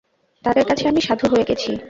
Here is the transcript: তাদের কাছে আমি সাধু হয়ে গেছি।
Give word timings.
তাদের 0.45 0.65
কাছে 0.65 0.83
আমি 0.87 1.01
সাধু 1.01 1.25
হয়ে 1.27 1.47
গেছি। 1.47 1.71